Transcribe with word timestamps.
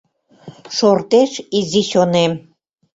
Шортеш 0.77 1.31
изи 1.59 1.81
чонем. 1.89 2.31